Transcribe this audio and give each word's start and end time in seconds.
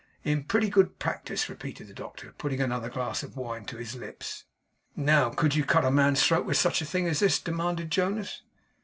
'In 0.23 0.39
a 0.39 0.41
pretty 0.41 0.67
good 0.67 0.97
practice,' 0.97 1.47
repeated 1.47 1.85
the 1.85 1.93
doctor, 1.93 2.33
putting 2.39 2.59
another 2.59 2.89
glass 2.89 3.21
of 3.21 3.37
wine 3.37 3.65
to 3.65 3.77
his 3.77 3.95
lips. 3.95 4.45
'Now, 4.95 5.29
could 5.29 5.53
you 5.53 5.63
cut 5.63 5.85
a 5.85 5.91
man's 5.91 6.23
throat 6.25 6.47
with 6.47 6.57
such 6.57 6.81
a 6.81 6.85
thing 6.85 7.05
as 7.05 7.19
this?' 7.19 7.37
demanded 7.39 7.91
Jonas. 7.91 8.41